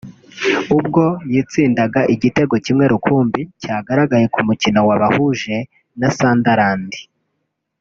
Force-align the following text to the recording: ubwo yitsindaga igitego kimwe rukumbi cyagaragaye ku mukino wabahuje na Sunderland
ubwo 0.77 1.03
yitsindaga 1.33 2.01
igitego 2.13 2.53
kimwe 2.65 2.85
rukumbi 2.93 3.41
cyagaragaye 3.61 4.25
ku 4.33 4.39
mukino 4.47 4.79
wabahuje 4.89 5.55
na 5.99 6.09
Sunderland 6.17 6.91